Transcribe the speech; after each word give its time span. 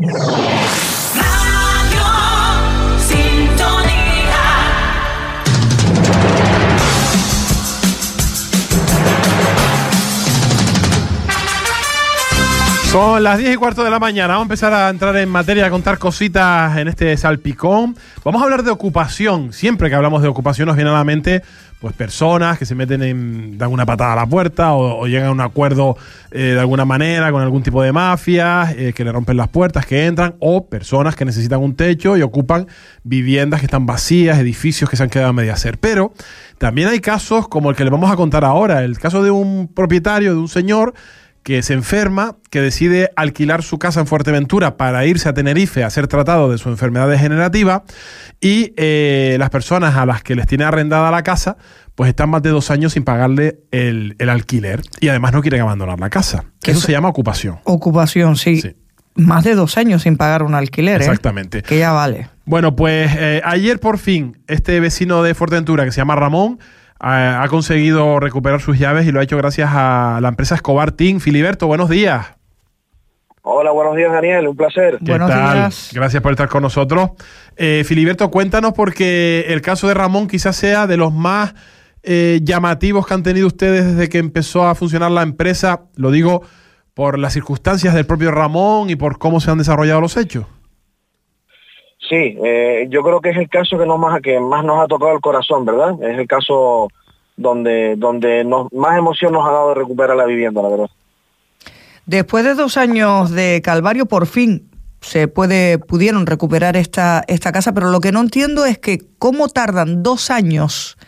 Yeah. 0.00 0.39
Son 12.90 13.22
las 13.22 13.38
10 13.38 13.54
y 13.54 13.56
cuarto 13.56 13.84
de 13.84 13.90
la 13.90 14.00
mañana. 14.00 14.32
Vamos 14.32 14.42
a 14.42 14.46
empezar 14.46 14.74
a 14.74 14.88
entrar 14.88 15.16
en 15.16 15.28
materia, 15.28 15.64
a 15.64 15.70
contar 15.70 15.98
cositas 15.98 16.76
en 16.76 16.88
este 16.88 17.16
salpicón. 17.16 17.96
Vamos 18.24 18.42
a 18.42 18.44
hablar 18.44 18.64
de 18.64 18.72
ocupación. 18.72 19.52
Siempre 19.52 19.88
que 19.88 19.94
hablamos 19.94 20.22
de 20.22 20.28
ocupación 20.28 20.66
nos 20.66 20.74
viene 20.74 20.90
a 20.90 20.94
la 20.94 21.04
mente 21.04 21.44
pues 21.80 21.94
personas 21.94 22.58
que 22.58 22.66
se 22.66 22.74
meten 22.74 23.02
en, 23.02 23.58
dan 23.58 23.72
una 23.72 23.86
patada 23.86 24.12
a 24.12 24.16
la 24.16 24.26
puerta 24.26 24.74
o, 24.74 25.06
llegan 25.06 25.28
a 25.28 25.30
un 25.30 25.40
acuerdo 25.40 25.96
eh, 26.32 26.52
de 26.54 26.60
alguna 26.60 26.84
manera 26.84 27.32
con 27.32 27.42
algún 27.42 27.62
tipo 27.62 27.80
de 27.80 27.92
mafia, 27.92 28.74
eh, 28.76 28.92
que 28.92 29.04
le 29.04 29.12
rompen 29.12 29.36
las 29.36 29.48
puertas, 29.48 29.86
que 29.86 30.06
entran, 30.06 30.34
o 30.40 30.66
personas 30.66 31.16
que 31.16 31.24
necesitan 31.24 31.60
un 31.60 31.76
techo 31.76 32.16
y 32.18 32.22
ocupan 32.22 32.66
viviendas 33.02 33.60
que 33.60 33.66
están 33.66 33.86
vacías, 33.86 34.38
edificios 34.38 34.90
que 34.90 34.96
se 34.96 35.04
han 35.04 35.10
quedado 35.10 35.30
a 35.30 35.32
media. 35.32 35.54
Pero 35.80 36.12
también 36.58 36.88
hay 36.88 37.00
casos 37.00 37.48
como 37.48 37.70
el 37.70 37.76
que 37.76 37.84
le 37.84 37.90
vamos 37.90 38.10
a 38.10 38.16
contar 38.16 38.44
ahora, 38.44 38.84
el 38.84 38.98
caso 38.98 39.22
de 39.22 39.30
un 39.30 39.68
propietario, 39.72 40.32
de 40.32 40.38
un 40.38 40.48
señor 40.48 40.92
que 41.42 41.62
se 41.62 41.72
enferma, 41.72 42.36
que 42.50 42.60
decide 42.60 43.10
alquilar 43.16 43.62
su 43.62 43.78
casa 43.78 44.00
en 44.00 44.06
Fuerteventura 44.06 44.76
para 44.76 45.06
irse 45.06 45.28
a 45.28 45.34
Tenerife 45.34 45.84
a 45.84 45.90
ser 45.90 46.06
tratado 46.06 46.50
de 46.50 46.58
su 46.58 46.68
enfermedad 46.68 47.08
degenerativa 47.08 47.84
y 48.40 48.72
eh, 48.76 49.36
las 49.38 49.50
personas 49.50 49.96
a 49.96 50.06
las 50.06 50.22
que 50.22 50.34
les 50.34 50.46
tiene 50.46 50.64
arrendada 50.64 51.10
la 51.10 51.22
casa 51.22 51.56
pues 51.94 52.08
están 52.08 52.30
más 52.30 52.42
de 52.42 52.50
dos 52.50 52.70
años 52.70 52.94
sin 52.94 53.04
pagarle 53.04 53.60
el, 53.70 54.16
alquiler 54.28 54.82
y 55.00 55.08
además 55.08 55.32
no 55.32 55.42
quieren 55.42 55.60
abandonar 55.60 55.98
la 56.00 56.10
casa. 56.10 56.44
Eso, 56.62 56.80
se 56.80 56.92
llama 56.92 57.08
ocupación. 57.08 57.58
Ocupación, 57.64 58.36
sí. 58.36 58.62
Más 59.16 59.44
de 59.44 59.54
dos 59.54 59.76
años 59.76 60.02
sin 60.02 60.16
pagar 60.16 60.42
un 60.42 60.54
alquiler. 60.54 61.02
¿eh? 61.02 61.04
Exactamente. 61.04 61.62
Que 61.62 61.78
ya 61.78 61.92
vale. 61.92 62.28
Bueno, 62.46 62.74
pues 62.74 63.10
eh, 63.18 63.42
ayer 63.44 63.80
por 63.80 63.98
fin 63.98 64.38
este 64.46 64.80
vecino 64.80 65.22
de 65.22 65.34
Fuerteventura 65.34 65.84
que 65.84 65.92
se 65.92 65.98
llama 65.98 66.16
Ramón 66.16 66.58
ha, 67.00 67.46
conseguido 67.48 68.20
recuperar 68.20 68.60
sus 68.60 68.78
llaves 68.78 69.06
y 69.06 69.12
lo 69.12 69.20
ha 69.20 69.22
hecho 69.22 69.36
gracias 69.36 69.70
a 69.72 70.18
la 70.20 70.28
empresa 70.28 70.54
Escobar 70.54 70.92
Team. 70.92 71.20
Filiberto, 71.20 71.66
buenos 71.66 71.88
días. 71.88 72.26
Hola, 73.42 73.70
buenos 73.70 73.96
días 73.96 74.12
Daniel, 74.12 74.48
un 74.48 74.56
placer. 74.56 74.98
¿Qué 74.98 75.18
tal? 75.18 75.72
Gracias 75.92 76.22
por 76.22 76.32
estar 76.32 76.48
con 76.48 76.62
nosotros. 76.62 77.10
Eh, 77.56 77.84
Filiberto, 77.86 78.30
cuéntanos 78.30 78.74
porque 78.74 79.46
el 79.48 79.62
caso 79.62 79.88
de 79.88 79.94
Ramón 79.94 80.28
quizás 80.28 80.56
sea 80.56 80.86
de 80.86 80.98
los 80.98 81.12
más 81.12 81.54
eh, 82.02 82.40
llamativos 82.42 83.06
que 83.06 83.14
han 83.14 83.22
tenido 83.22 83.46
ustedes 83.46 83.86
desde 83.86 84.10
que 84.10 84.18
empezó 84.18 84.66
a 84.66 84.74
funcionar 84.74 85.10
la 85.10 85.22
empresa. 85.22 85.84
Lo 85.96 86.10
digo 86.10 86.42
por 86.92 87.18
las 87.18 87.32
circunstancias 87.32 87.94
del 87.94 88.04
propio 88.04 88.30
Ramón 88.30 88.90
y 88.90 88.96
por 88.96 89.18
cómo 89.18 89.40
se 89.40 89.50
han 89.50 89.56
desarrollado 89.56 90.02
los 90.02 90.18
hechos. 90.18 90.44
Sí, 92.10 92.36
eh, 92.44 92.88
yo 92.90 93.04
creo 93.04 93.20
que 93.20 93.30
es 93.30 93.36
el 93.36 93.48
caso 93.48 93.78
que, 93.78 93.86
no 93.86 93.96
más, 93.96 94.20
que 94.20 94.40
más 94.40 94.64
nos 94.64 94.82
ha 94.82 94.88
tocado 94.88 95.12
el 95.12 95.20
corazón, 95.20 95.64
¿verdad? 95.64 95.94
Es 96.02 96.18
el 96.18 96.26
caso 96.26 96.88
donde, 97.36 97.94
donde 97.96 98.44
más 98.72 98.98
emoción 98.98 99.32
nos 99.32 99.48
ha 99.48 99.52
dado 99.52 99.68
de 99.68 99.76
recuperar 99.76 100.16
la 100.16 100.24
vivienda, 100.24 100.60
la 100.60 100.70
verdad. 100.70 100.90
Después 102.06 102.44
de 102.44 102.54
dos 102.54 102.76
años 102.76 103.30
de 103.30 103.62
calvario, 103.62 104.06
por 104.06 104.26
fin 104.26 104.68
se 105.00 105.28
puede, 105.28 105.78
pudieron 105.78 106.26
recuperar 106.26 106.76
esta, 106.76 107.22
esta 107.28 107.52
casa, 107.52 107.72
pero 107.72 107.90
lo 107.90 108.00
que 108.00 108.10
no 108.10 108.20
entiendo 108.20 108.66
es 108.66 108.76
que 108.76 108.98
cómo 109.20 109.48
tardan 109.48 110.02
dos 110.02 110.32
años, 110.32 110.98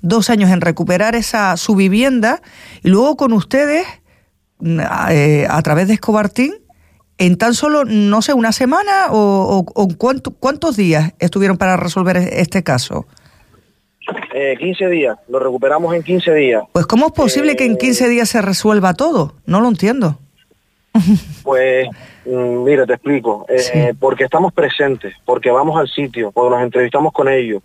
dos 0.00 0.30
años 0.30 0.50
en 0.50 0.60
recuperar 0.60 1.16
esa 1.16 1.56
su 1.56 1.74
vivienda 1.74 2.40
y 2.84 2.88
luego 2.88 3.16
con 3.16 3.32
ustedes, 3.32 3.84
mm, 4.60 4.80
eh, 5.10 5.46
a 5.50 5.60
través 5.62 5.88
de 5.88 5.94
Escobartín, 5.94 6.61
en 7.22 7.38
tan 7.38 7.54
solo, 7.54 7.84
no 7.84 8.20
sé, 8.20 8.34
una 8.34 8.50
semana 8.50 9.06
o, 9.10 9.64
cuántos 10.40 10.76
días 10.76 11.14
estuvieron 11.20 11.56
para 11.56 11.76
resolver 11.76 12.16
este 12.16 12.64
caso? 12.64 13.06
15 14.58 14.84
eh, 14.84 14.88
días, 14.88 15.16
lo 15.28 15.38
recuperamos 15.38 15.94
en 15.94 16.02
15 16.02 16.34
días. 16.34 16.64
Pues 16.72 16.84
¿cómo 16.86 17.06
es 17.06 17.12
posible 17.12 17.54
que 17.54 17.64
en 17.64 17.76
15 17.76 18.04
eh, 18.04 18.08
días 18.08 18.28
se 18.28 18.42
resuelva 18.42 18.94
todo? 18.94 19.34
No 19.46 19.60
lo 19.60 19.68
entiendo. 19.68 20.18
Pues 21.44 21.88
mm, 22.26 22.64
mira, 22.64 22.86
te 22.86 22.94
explico. 22.94 23.46
Eh, 23.48 23.94
porque 23.98 24.24
estamos 24.24 24.52
presentes, 24.52 25.14
porque 25.24 25.50
vamos 25.50 25.78
al 25.78 25.88
sitio, 25.88 26.32
porque 26.32 26.50
nos 26.50 26.62
entrevistamos 26.62 27.12
con 27.12 27.28
ellos, 27.28 27.62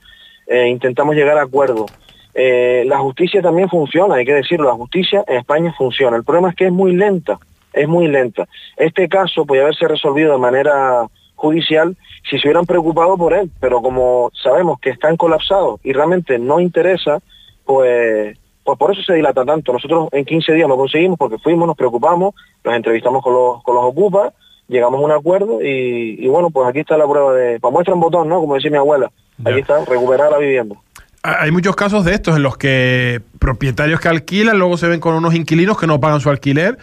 intentamos 0.48 1.16
llegar 1.16 1.38
a 1.38 1.44
acuerdos. 1.44 1.92
la 2.36 3.00
justicia 3.00 3.42
también 3.42 3.70
funciona, 3.70 4.16
hay 4.16 4.26
que 4.26 4.36
decirlo, 4.36 4.70
la 4.70 4.76
justicia 4.76 5.24
en 5.28 5.38
España 5.38 5.74
funciona. 5.76 6.16
El 6.16 6.24
problema 6.24 6.50
es 6.50 6.56
que 6.56 6.68
es 6.68 6.72
muy 6.72 6.96
lenta 6.96 7.40
es 7.74 7.88
muy 7.88 8.08
lenta. 8.08 8.48
Este 8.76 9.08
caso 9.08 9.46
puede 9.46 9.62
haberse 9.62 9.88
resolvido 9.88 10.34
de 10.34 10.40
manera 10.40 11.08
judicial 11.36 11.96
si 12.30 12.38
se 12.38 12.48
hubieran 12.48 12.66
preocupado 12.66 13.18
por 13.18 13.34
él, 13.34 13.50
pero 13.60 13.82
como 13.82 14.32
sabemos 14.44 14.80
que 14.80 14.90
están 14.90 15.16
colapsados 15.16 15.80
y 15.84 15.94
realmente 15.94 16.38
no 16.40 16.60
interesa, 16.60 17.20
pues, 17.64 18.38
pues 18.64 18.78
por 18.78 18.92
eso 18.92 19.02
se 19.04 19.14
dilata 19.14 19.46
tanto. 19.46 19.72
Nosotros 19.72 20.10
en 20.12 20.26
15 20.26 20.54
días 20.54 20.68
lo 20.68 20.76
conseguimos 20.76 21.18
porque 21.18 21.38
fuimos, 21.38 21.68
nos 21.68 21.78
preocupamos, 21.78 22.36
nos 22.64 22.76
entrevistamos 22.76 23.24
con 23.24 23.34
los, 23.34 23.64
con 23.64 23.76
los 23.76 23.86
ocupas, 23.86 24.34
llegamos 24.68 25.00
a 25.00 25.04
un 25.04 25.12
acuerdo 25.12 25.62
y, 25.62 26.28
bueno, 26.28 26.50
pues 26.50 26.68
aquí 26.68 26.80
está 26.80 26.98
la 26.98 27.08
prueba 27.08 27.34
de, 27.34 27.60
para 27.60 27.72
muestra 27.72 27.94
un 27.94 28.02
botón, 28.02 28.28
¿no? 28.28 28.40
Como 28.40 28.56
decía 28.56 28.72
mi 28.72 28.78
abuela, 28.78 29.12
aquí 29.46 29.60
está, 29.60 29.86
recuperar 29.86 30.32
la 30.32 30.40
vivienda. 30.40 30.76
Hay 31.24 31.52
muchos 31.52 31.76
casos 31.76 32.06
de 32.06 32.14
estos 32.14 32.38
en 32.38 32.44
los 32.44 32.58
que 32.58 33.22
propietarios 33.40 34.00
que 34.00 34.08
alquilan 34.08 34.58
luego 34.58 34.78
se 34.78 34.88
ven 34.88 35.00
con 35.00 35.14
unos 35.14 35.36
inquilinos 35.36 35.78
que 35.78 35.88
no 35.88 36.00
pagan 36.00 36.22
su 36.22 36.30
alquiler 36.30 36.78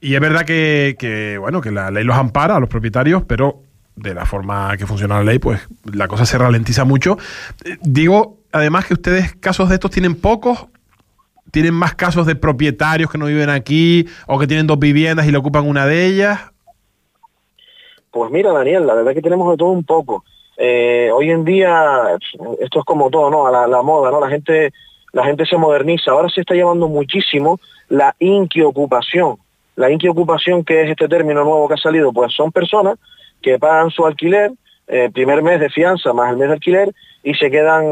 y 0.00 0.14
es 0.14 0.20
verdad 0.20 0.44
que, 0.44 1.36
bueno, 1.40 1.60
que 1.60 1.70
la 1.70 1.90
ley 1.90 2.04
los 2.04 2.16
ampara 2.16 2.56
a 2.56 2.60
los 2.60 2.68
propietarios, 2.68 3.24
pero 3.24 3.62
de 3.94 4.12
la 4.14 4.26
forma 4.26 4.76
que 4.76 4.86
funciona 4.86 5.16
la 5.16 5.24
ley, 5.24 5.38
pues 5.38 5.66
la 5.90 6.06
cosa 6.06 6.26
se 6.26 6.36
ralentiza 6.36 6.84
mucho. 6.84 7.16
Eh, 7.64 7.78
digo, 7.80 8.38
además 8.52 8.86
que 8.86 8.94
ustedes 8.94 9.34
casos 9.34 9.68
de 9.68 9.76
estos 9.76 9.90
tienen 9.90 10.14
pocos, 10.14 10.66
tienen 11.50 11.72
más 11.72 11.94
casos 11.94 12.26
de 12.26 12.36
propietarios 12.36 13.10
que 13.10 13.18
no 13.18 13.26
viven 13.26 13.48
aquí 13.48 14.06
o 14.26 14.38
que 14.38 14.46
tienen 14.46 14.66
dos 14.66 14.78
viviendas 14.78 15.26
y 15.26 15.30
le 15.30 15.38
ocupan 15.38 15.66
una 15.66 15.86
de 15.86 16.06
ellas. 16.06 16.40
Pues 18.10 18.30
mira, 18.30 18.52
Daniel, 18.52 18.86
la 18.86 18.94
verdad 18.94 19.14
que 19.14 19.22
tenemos 19.22 19.50
de 19.50 19.56
todo 19.56 19.70
un 19.70 19.84
poco. 19.84 20.24
Eh, 20.58 21.10
hoy 21.12 21.30
en 21.30 21.44
día, 21.44 22.16
esto 22.60 22.78
es 22.80 22.84
como 22.84 23.10
todo, 23.10 23.30
¿no? 23.30 23.46
A 23.46 23.50
la, 23.50 23.66
la, 23.66 23.82
moda, 23.82 24.10
¿no? 24.10 24.20
La 24.20 24.28
gente, 24.28 24.72
la 25.12 25.24
gente 25.24 25.44
se 25.46 25.56
moderniza. 25.56 26.10
Ahora 26.10 26.28
se 26.28 26.40
está 26.40 26.54
llevando 26.54 26.88
muchísimo 26.88 27.58
la 27.88 28.14
inquiocupación. 28.18 29.36
La 29.76 29.90
inquiocupación, 29.90 30.64
que 30.64 30.82
es 30.82 30.90
este 30.90 31.08
término 31.08 31.44
nuevo 31.44 31.68
que 31.68 31.74
ha 31.74 31.78
salido, 31.78 32.12
pues 32.12 32.34
son 32.34 32.50
personas 32.50 32.98
que 33.40 33.58
pagan 33.58 33.90
su 33.90 34.04
alquiler, 34.06 34.50
eh, 34.88 35.10
primer 35.12 35.42
mes 35.42 35.60
de 35.60 35.70
fianza 35.70 36.12
más 36.12 36.30
el 36.30 36.36
mes 36.36 36.48
de 36.48 36.54
alquiler, 36.54 36.92
y 37.22 37.34
se 37.34 37.50
quedan 37.50 37.84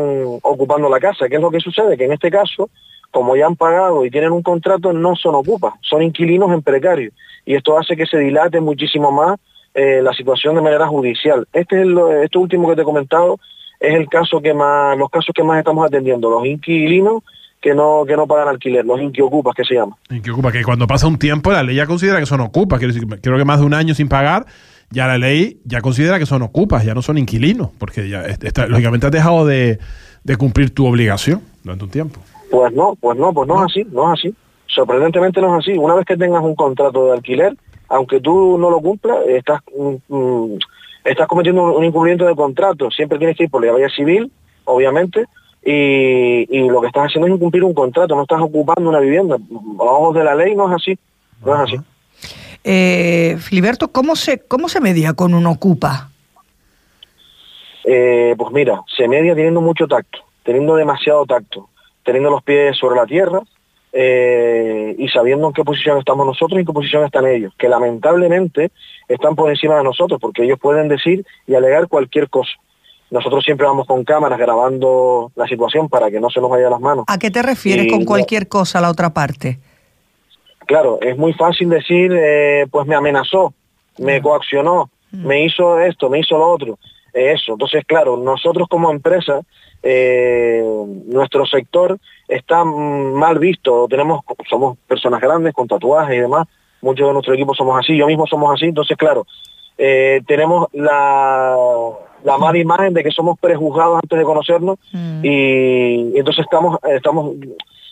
ocupando 0.43 0.89
la 0.89 1.01
casa. 1.01 1.29
¿Qué 1.29 1.37
es 1.37 1.41
lo 1.41 1.51
que 1.51 1.61
sucede? 1.61 1.97
Que 1.97 2.05
en 2.05 2.13
este 2.13 2.31
caso, 2.31 2.71
como 3.11 3.37
ya 3.37 3.47
han 3.47 3.57
pagado 3.57 4.05
y 4.05 4.11
tienen 4.11 4.33
un 4.33 4.43
contrato, 4.43 4.93
no 4.93 5.15
son 5.15 5.35
ocupas, 5.35 5.75
son 5.81 6.03
inquilinos 6.03 6.53
en 6.53 6.63
precario. 6.63 7.11
Y 7.45 7.55
esto 7.55 7.79
hace 7.79 7.97
que 7.97 8.07
se 8.07 8.19
dilate 8.19 8.61
muchísimo 8.61 9.13
más 9.13 9.39
eh, 9.75 10.01
la 10.03 10.13
situación 10.13 10.55
de 10.55 10.63
manera 10.63 10.87
judicial. 10.87 11.47
Este 11.53 11.83
es 11.83 12.37
último 12.37 12.69
que 12.69 12.77
te 12.77 12.83
he 12.83 12.85
comentado 12.85 13.39
es 13.81 13.95
el 13.95 14.09
caso 14.09 14.41
que 14.41 14.55
más, 14.55 14.97
los 14.97 15.11
casos 15.11 15.35
que 15.35 15.43
más 15.43 15.59
estamos 15.59 15.87
atendiendo, 15.87 16.31
los 16.31 16.47
inquilinos 16.47 17.23
que 17.65 17.75
no, 17.75 18.05
que 18.07 18.15
no 18.15 18.27
pagan 18.27 18.49
alquiler, 18.49 18.85
los 18.85 19.01
inquiocupas 19.01 19.55
que 19.55 19.65
se 19.65 19.75
llama. 19.75 19.97
Inquiocupas, 20.11 20.53
que 20.53 20.63
cuando 20.63 20.87
pasa 20.87 21.07
un 21.07 21.19
tiempo 21.19 21.51
la 21.51 21.63
ley 21.63 21.75
ya 21.75 21.87
considera 21.87 22.21
que 22.21 22.27
son 22.27 22.43
ocupas, 22.43 22.79
quiero 22.79 22.93
decir, 22.93 23.09
creo 23.23 23.39
que 23.39 23.45
más 23.47 23.61
de 23.61 23.65
un 23.65 23.73
año 23.73 23.95
sin 23.95 24.07
pagar, 24.07 24.45
ya 24.91 25.07
la 25.07 25.17
ley 25.17 25.63
ya 25.65 25.81
considera 25.81 26.19
que 26.19 26.27
son 26.27 26.43
ocupas, 26.43 26.85
ya 26.85 26.93
no 26.93 27.01
son 27.01 27.17
inquilinos, 27.17 27.71
porque 27.79 28.07
ya 28.07 28.21
está, 28.27 28.67
lógicamente 28.67 29.07
has 29.07 29.13
dejado 29.13 29.47
de, 29.47 29.79
cumplir 30.37 30.75
tu 30.75 30.87
obligación 30.87 31.41
durante 31.63 31.85
un 31.85 31.91
tiempo. 31.91 32.21
Pues 32.51 32.71
no, 32.75 32.99
pues 33.01 33.19
no, 33.19 33.33
pues 33.33 33.49
no 33.49 33.65
es 33.65 33.73
así, 33.73 33.87
no 33.91 34.13
es 34.13 34.21
así. 34.21 34.35
Sorprendentemente 34.67 35.41
no 35.41 35.59
es 35.59 35.67
así. 35.67 35.79
Una 35.79 35.95
vez 35.95 36.05
que 36.05 36.19
tengas 36.19 36.43
un 36.45 36.55
contrato 36.55 37.07
de 37.07 37.13
alquiler, 37.13 37.57
aunque 37.89 38.21
tú 38.21 38.59
no 38.59 38.69
lo 38.69 38.81
cumplas, 38.81 39.21
estás, 39.27 39.63
mm, 39.75 40.15
mm, 40.15 40.59
estás 41.03 41.27
cometiendo 41.29 41.79
un, 41.79 41.83
incumplimiento 41.83 42.27
de 42.27 42.37
contrato. 42.37 42.91
Siempre 42.91 43.17
tienes 43.17 43.39
que 43.39 43.45
ir 43.45 43.51
por 43.51 43.65
la 43.65 43.73
vía 43.73 43.89
civil, 43.89 44.31
obviamente, 44.67 45.25
y, 45.65 46.69
lo 46.69 46.81
que 46.81 46.89
estás 46.89 47.07
haciendo 47.07 47.27
es 47.27 47.35
incumplir 47.35 47.65
un 47.65 47.75
contrato, 47.75 48.15
no 48.15 48.23
estás 48.23 48.41
ocupando 48.41 48.89
una 48.89 49.01
vivienda. 49.01 49.37
A 49.37 49.83
ojos 49.83 50.15
de 50.15 50.25
la 50.25 50.35
ley 50.35 50.55
no 50.55 50.69
es 50.69 50.75
así, 50.75 50.99
no 51.45 51.55
es 51.55 51.61
así. 51.61 51.81
Eh, 52.63 53.37
Filiberto, 53.41 53.89
¿cómo 53.89 54.17
se, 54.17 54.41
¿cómo 54.41 54.69
se 54.69 54.81
media 54.81 55.15
con 55.15 55.35
un 55.35 55.47
ocupa? 55.47 56.11
Eh, 57.85 58.35
pues 58.39 58.53
mira, 58.53 58.83
se 58.97 59.09
media 59.09 59.35
teniendo 59.35 59.61
mucho 59.61 59.87
tacto, 59.87 60.21
teniendo 60.43 60.75
demasiado 60.77 61.27
tacto, 61.27 61.69
teniendo 62.03 62.31
los 62.31 62.43
pies 62.43 62.77
sobre 62.79 62.97
la 62.97 63.07
tierra 63.07 63.41
eh, 63.93 64.95
y 64.99 65.09
sabiendo 65.09 65.49
en 65.49 65.53
qué 65.53 65.65
posición 65.65 65.99
estamos 65.99 66.27
nosotros 66.27 66.57
y 66.57 66.61
en 66.61 66.67
qué 66.67 66.73
posición 66.73 67.05
están 67.05 67.27
ellos, 67.27 67.53
que 67.59 67.69
lamentablemente 67.69 68.71
están 69.09 69.37
por 69.37 69.51
encima 69.51 69.77
de 69.77 69.85
nosotros, 69.85 70.19
porque 70.21 70.45
ellos 70.45 70.59
pueden 70.59 70.89
decir 70.89 71.27
y 71.47 71.55
alegar 71.55 71.89
cualquier 71.89 72.31
cosa. 72.31 72.53
Nosotros 73.11 73.45
siempre 73.45 73.67
vamos 73.67 73.87
con 73.87 74.05
cámaras 74.05 74.39
grabando 74.39 75.31
la 75.37 75.47
situación 75.47 75.89
para 75.89 76.11
que 76.11 76.21
no 76.21 76.31
se 76.31 76.41
nos 76.41 76.51
vaya 76.51 76.71
las 76.71 76.81
manos. 76.81 77.05
¿A 77.09 77.19
qué 77.19 77.31
te 77.31 77.43
refieres 77.43 77.91
con 77.91 78.05
cualquier 78.05 78.49
cosa 78.49 78.81
la 78.81 78.91
otra 78.91 79.11
parte? 79.11 79.59
Claro, 80.67 80.99
es 81.01 81.17
muy 81.17 81.33
fácil 81.35 81.69
decir, 81.69 82.13
eh, 82.15 82.67
pues 82.71 82.87
me 82.87 82.95
amenazó, 82.95 83.53
me 83.99 84.21
coaccionó, 84.23 84.91
mm. 85.13 85.27
me 85.27 85.45
hizo 85.45 85.79
esto, 85.81 86.09
me 86.09 86.21
hizo 86.21 86.39
lo 86.39 86.49
otro, 86.49 86.79
eso. 87.13 87.53
Entonces, 87.53 87.85
claro, 87.87 88.17
nosotros 88.17 88.67
como 88.69 88.91
empresa, 88.91 89.41
eh, 89.83 90.65
nuestro 91.07 91.45
sector 91.47 91.99
está 92.27 92.65
mal 92.65 93.39
visto, 93.39 93.87
tenemos, 93.89 94.23
somos 94.49 94.79
personas 94.89 95.21
grandes 95.21 95.53
con 95.53 95.69
tatuajes 95.69 96.17
y 96.17 96.21
demás, 96.21 96.49
muchos 96.81 97.07
de 97.07 97.13
nuestro 97.13 97.35
equipo 97.35 97.55
somos 97.55 97.79
así, 97.79 97.97
yo 97.97 98.07
mismo 98.07 98.27
somos 98.27 98.55
así, 98.55 98.67
entonces 98.67 98.97
claro, 98.97 99.27
eh, 99.77 100.23
tenemos 100.27 100.69
la, 100.73 101.55
la 102.25 102.39
mala 102.39 102.59
imagen 102.59 102.93
de 102.95 103.05
que 103.05 103.11
somos 103.11 103.39
prejuzgados 103.39 104.01
antes 104.03 104.19
de 104.19 104.25
conocernos 104.25 104.79
mm. 104.93 105.25
y, 105.25 106.19
entonces 106.19 106.45
estamos, 106.45 106.79
estamos, 106.83 107.37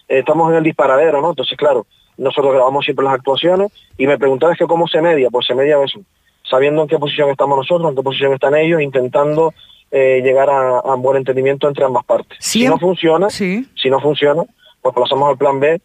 estamos 0.08 0.50
en 0.50 0.56
el 0.56 0.64
disparadero, 0.64 1.20
¿no? 1.20 1.31
Entonces 1.31 1.56
claro, 1.56 1.87
nosotros 2.17 2.52
grabamos 2.52 2.84
siempre 2.84 3.05
las 3.05 3.14
actuaciones 3.14 3.70
y 3.96 4.06
me 4.06 4.19
preguntabas 4.19 4.58
que 4.58 4.67
cómo 4.67 4.88
se 4.88 5.00
media, 5.00 5.29
pues 5.31 5.46
se 5.46 5.55
media 5.55 5.76
eso, 5.84 6.00
sabiendo 6.43 6.82
en 6.82 6.88
qué 6.88 6.99
posición 6.99 7.31
estamos 7.31 7.58
nosotros, 7.58 7.90
en 7.90 7.96
qué 7.96 8.02
posición 8.02 8.32
están 8.32 8.56
ellos, 8.56 8.81
intentando 8.81 9.52
eh, 9.90 10.23
llegar 10.25 10.49
a, 10.49 10.81
un 10.94 11.02
buen 11.02 11.19
entendimiento 11.19 11.69
entre 11.69 11.85
ambas 11.85 12.05
partes. 12.05 12.38
Si 12.40 12.67
no 12.67 12.78
funciona, 12.78 13.28
si 13.28 13.67
no 13.90 14.00
funciona, 14.00 14.43
pues 14.81 14.94
pasamos 14.94 15.28
al 15.28 15.37
plan 15.37 15.61
B, 15.61 15.81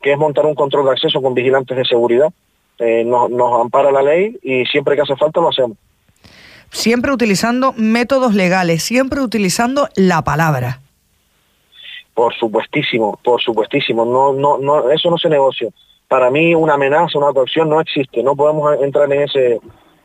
que 0.00 0.12
es 0.12 0.18
montar 0.18 0.46
un 0.46 0.54
control 0.54 0.86
de 0.86 0.92
acceso 0.92 1.20
con 1.20 1.34
vigilantes 1.34 1.76
de 1.76 1.84
seguridad. 1.84 2.32
Eh, 2.78 3.04
nos, 3.04 3.30
ampara 3.60 3.92
la 3.92 4.00
ley 4.00 4.38
y 4.42 4.64
siempre 4.64 4.96
que 4.96 5.02
hace 5.02 5.14
falta 5.16 5.42
lo 5.42 5.50
hacemos. 5.50 5.76
Siempre 6.70 7.12
utilizando 7.12 7.72
métodos 7.76 8.34
legales, 8.34 8.82
siempre 8.82 9.20
utilizando 9.20 9.88
la 9.96 10.22
palabra. 10.22 10.80
Por 12.14 12.34
supuestísimo, 12.34 13.18
por 13.24 13.40
supuestísimo. 13.40 14.04
No, 14.04 14.32
no, 14.32 14.58
no, 14.58 14.90
eso 14.90 15.10
no 15.10 15.18
se 15.18 15.28
negocia. 15.28 15.68
Para 16.08 16.30
mí 16.30 16.54
una 16.54 16.74
amenaza, 16.74 17.18
una 17.18 17.32
coacción 17.32 17.68
no 17.68 17.80
existe. 17.80 18.22
No 18.22 18.36
podemos 18.36 18.80
entrar 18.82 19.12
en 19.12 19.22
ese 19.22 19.60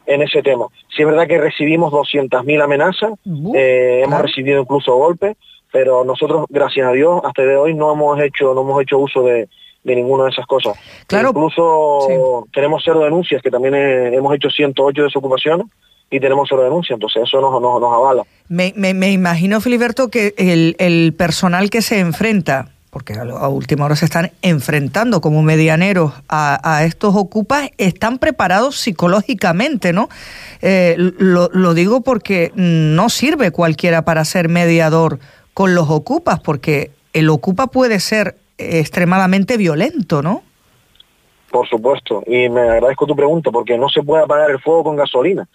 en 0.08 0.22
ese 0.22 0.44
tema. 0.44 0.68
Si 0.96 1.02
es 1.02 1.08
verdad 1.08 1.28
que 1.28 1.40
recibimos 1.40 1.92
200.000 1.92 2.64
amenazas, 2.64 3.12
eh, 3.56 4.02
hemos 4.04 4.22
recibido 4.22 4.62
incluso 4.62 4.96
golpes, 4.96 5.36
pero 5.72 6.04
nosotros, 6.04 6.46
gracias 6.50 6.88
a 6.88 6.92
Dios, 6.92 7.22
hasta 7.24 7.42
de 7.42 7.58
hoy 7.58 7.74
no 7.74 7.92
hemos 7.92 8.20
hecho 8.22 8.54
no 8.54 8.62
hemos 8.62 8.82
hecho 8.84 9.00
uso 9.00 9.24
de, 9.24 9.50
de 9.84 9.96
ninguna 9.96 10.26
de 10.26 10.30
esas 10.30 10.46
cosas. 10.46 10.78
Claro. 11.08 11.30
Incluso 11.30 12.46
tenemos 12.54 12.84
cero 12.86 13.00
denuncias, 13.00 13.42
que 13.42 13.52
también 13.52 13.76
hemos 13.76 14.36
hecho 14.36 14.50
108 14.50 15.04
desocupaciones 15.04 15.68
y 16.10 16.20
tenemos 16.20 16.48
cero 16.50 16.64
denuncias, 16.64 16.96
entonces 16.96 17.24
eso 17.24 17.42
nos, 17.42 17.62
nos, 17.62 17.82
nos 17.82 17.94
avala. 17.94 18.24
Me, 18.48 18.74
me, 18.76 18.94
me, 18.94 19.12
imagino, 19.12 19.60
Filiberto, 19.60 20.10
que 20.10 20.34
el, 20.38 20.76
el 20.80 21.14
personal 21.14 21.70
que 21.70 21.82
se 21.82 22.00
enfrenta 22.00 22.70
porque 22.96 23.12
a, 23.12 23.50
última 23.50 23.84
hora 23.84 23.98
se 23.98 24.06
están 24.06 24.32
enfrentando 24.42 25.20
como 25.20 25.42
medianeros 25.42 26.14
a, 26.30 26.86
estos 26.86 27.14
ocupas, 27.14 27.70
están 27.78 28.20
preparados 28.20 28.78
psicológicamente, 28.78 29.92
¿no? 29.92 30.08
Eh, 30.62 30.96
lo, 30.98 31.74
digo 31.74 32.00
porque 32.00 32.54
no 32.56 33.10
sirve 33.10 33.52
cualquiera 33.52 34.06
para 34.06 34.24
ser 34.24 34.48
mediador 34.48 35.20
con 35.54 35.76
los 35.76 35.90
ocupas, 35.90 36.40
porque 36.40 36.92
el 37.12 37.30
ocupa 37.30 37.68
puede 37.68 38.00
ser 38.00 38.38
extremadamente 38.58 39.58
violento, 39.58 40.22
¿no? 40.22 40.44
Por 41.52 41.68
supuesto, 41.68 42.24
y 42.26 42.48
me 42.48 42.62
agradezco 42.62 43.06
tu 43.06 43.16
pregunta, 43.18 43.52
porque 43.52 43.78
no 43.78 43.90
se 43.90 44.04
puede 44.04 44.24
apagar 44.24 44.52
el 44.52 44.62
fuego 44.62 44.86
con 44.86 44.96
gasolina. 44.96 45.46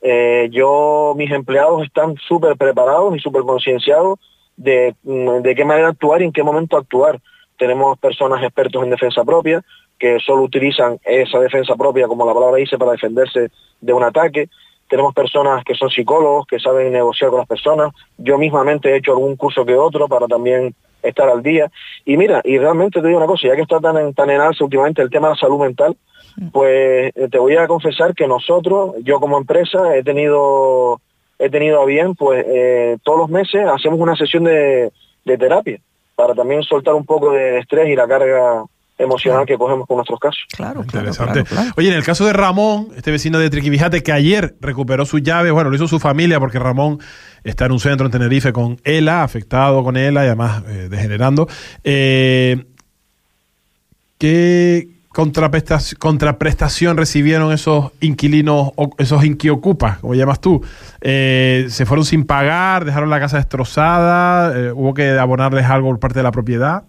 Eh, 0.00 0.48
yo, 0.52 1.14
mis 1.16 1.30
empleados 1.30 1.82
están 1.82 2.16
súper 2.16 2.56
preparados 2.56 3.16
y 3.16 3.20
súper 3.20 3.42
concienciados 3.42 4.18
de, 4.56 4.94
mm, 5.02 5.42
de 5.42 5.54
qué 5.54 5.64
manera 5.64 5.88
actuar 5.88 6.22
y 6.22 6.26
en 6.26 6.32
qué 6.32 6.42
momento 6.42 6.76
actuar. 6.76 7.20
Tenemos 7.56 7.98
personas 7.98 8.42
expertos 8.42 8.82
en 8.82 8.90
defensa 8.90 9.24
propia 9.24 9.62
que 9.98 10.18
solo 10.20 10.42
utilizan 10.42 10.98
esa 11.04 11.40
defensa 11.40 11.74
propia, 11.74 12.06
como 12.06 12.24
la 12.24 12.32
palabra 12.32 12.56
dice, 12.58 12.78
para 12.78 12.92
defenderse 12.92 13.48
de 13.80 13.92
un 13.92 14.04
ataque. 14.04 14.48
Tenemos 14.88 15.12
personas 15.12 15.64
que 15.64 15.74
son 15.74 15.90
psicólogos, 15.90 16.46
que 16.46 16.60
saben 16.60 16.92
negociar 16.92 17.30
con 17.30 17.40
las 17.40 17.48
personas. 17.48 17.92
Yo 18.16 18.38
mismamente 18.38 18.90
he 18.90 18.96
hecho 18.96 19.12
algún 19.12 19.36
curso 19.36 19.66
que 19.66 19.74
otro 19.74 20.08
para 20.08 20.26
también 20.26 20.74
estar 21.08 21.28
al 21.28 21.42
día. 21.42 21.70
Y 22.04 22.16
mira, 22.16 22.40
y 22.44 22.58
realmente 22.58 23.00
te 23.00 23.06
digo 23.06 23.18
una 23.18 23.26
cosa, 23.26 23.48
ya 23.48 23.56
que 23.56 23.62
está 23.62 23.80
tan 23.80 23.96
en, 23.96 24.14
tan 24.14 24.30
en 24.30 24.40
alza 24.40 24.64
últimamente 24.64 25.02
el 25.02 25.10
tema 25.10 25.28
de 25.28 25.34
la 25.34 25.40
salud 25.40 25.60
mental, 25.60 25.96
pues 26.52 27.12
eh, 27.14 27.28
te 27.30 27.38
voy 27.38 27.56
a 27.56 27.66
confesar 27.66 28.14
que 28.14 28.26
nosotros, 28.26 28.94
yo 29.02 29.18
como 29.18 29.38
empresa, 29.38 29.96
he 29.96 30.02
tenido 30.02 31.00
he 31.38 31.50
tenido 31.50 31.80
a 31.80 31.86
bien, 31.86 32.14
pues 32.14 32.44
eh, 32.48 32.98
todos 33.04 33.18
los 33.20 33.30
meses 33.30 33.64
hacemos 33.66 34.00
una 34.00 34.16
sesión 34.16 34.44
de, 34.44 34.90
terapia 35.24 35.78
para 36.16 36.34
también 36.34 36.62
soltar 36.62 36.94
un 36.94 37.04
poco 37.04 37.32
de 37.32 37.58
estrés 37.58 37.88
y 37.88 37.94
la 37.94 38.08
carga 38.08 38.64
emocional 38.98 39.46
que 39.46 39.56
cogemos 39.56 39.86
con 39.86 39.96
nuestros 39.96 40.18
casos. 40.18 40.44
Claro, 40.54 40.82
interesante. 40.82 41.44
Oye, 41.76 41.88
en 41.88 41.94
el 41.94 42.04
caso 42.04 42.26
de 42.26 42.32
Ramón, 42.32 42.88
este 42.96 43.10
vecino 43.10 43.38
de 43.38 43.48
Triquibijate 43.48 44.02
que 44.02 44.12
ayer 44.12 44.56
recuperó 44.60 45.06
su 45.06 45.18
llave, 45.18 45.50
bueno, 45.50 45.70
lo 45.70 45.76
hizo 45.76 45.88
su 45.88 46.00
familia 46.00 46.40
porque 46.40 46.58
Ramón 46.58 46.98
está 47.44 47.66
en 47.66 47.72
un 47.72 47.80
centro 47.80 48.06
en 48.06 48.12
Tenerife 48.12 48.52
con 48.52 48.78
ELA, 48.84 49.22
afectado 49.22 49.82
con 49.84 49.96
ELA 49.96 50.24
y 50.24 50.26
además 50.26 50.62
eh, 50.66 50.88
degenerando. 50.90 51.48
Eh, 51.84 52.66
¿qué, 54.18 54.88
contraprestación 55.10 56.96
recibieron 56.96 57.52
esos 57.52 57.92
inquilinos, 58.00 58.70
esos 58.98 59.24
inquiocupas, 59.24 59.98
como 59.98 60.14
llamas 60.14 60.40
tú? 60.40 60.62
Eh, 61.00 61.66
¿Se 61.70 61.86
fueron 61.86 62.04
sin 62.04 62.24
pagar? 62.24 62.84
¿Dejaron 62.84 63.10
la 63.10 63.18
casa 63.18 63.38
destrozada? 63.38 64.56
Eh, 64.56 64.72
¿Hubo 64.72 64.94
que 64.94 65.18
abonarles 65.18 65.64
algo 65.66 65.88
por 65.88 65.98
parte 65.98 66.20
de 66.20 66.22
la 66.22 66.30
propiedad? 66.30 66.84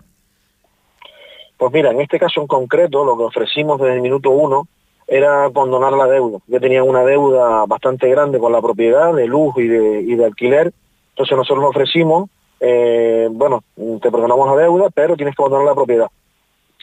Pues 1.60 1.72
mira, 1.72 1.92
en 1.92 2.02
este 2.02 2.18
caso 2.18 2.42
en 2.42 2.48
concreto, 2.48 3.06
lo 3.06 3.16
que 3.16 3.24
ofrecimos 3.26 3.80
desde 3.80 3.94
el 3.94 4.02
minuto 4.02 4.32
uno 4.32 4.68
era 5.08 5.48
condonar 5.54 5.94
la 5.94 6.08
deuda. 6.08 6.40
Ya 6.48 6.60
tenían 6.60 6.90
una 6.90 7.04
deuda 7.04 7.68
bastante 7.68 8.10
grande 8.10 8.40
con 8.40 8.52
la 8.52 8.62
propiedad, 8.62 9.14
de 9.14 9.28
luz 9.28 9.54
y 9.58 9.68
de, 9.68 10.26
alquiler. 10.26 10.74
Entonces 11.12 11.38
nosotros 11.38 11.66
ofrecimos, 11.66 12.32
eh, 12.60 13.28
bueno, 13.30 13.62
te 13.76 14.10
perdonamos 14.10 14.48
la 14.48 14.64
deuda, 14.64 14.90
pero 14.90 15.16
tienes 15.16 15.36
que 15.36 15.44
abandonar 15.44 15.68
la 15.68 15.76
propiedad 15.76 16.08